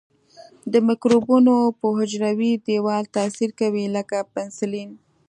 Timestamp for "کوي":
3.59-3.85